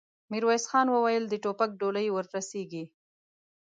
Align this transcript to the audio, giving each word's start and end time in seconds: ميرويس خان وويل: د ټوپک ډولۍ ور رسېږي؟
ميرويس 0.31 0.65
خان 0.71 0.87
وويل: 0.91 1.23
د 1.27 1.33
ټوپک 1.43 1.71
ډولۍ 1.81 2.07
ور 2.11 2.25
رسېږي؟ 2.35 2.83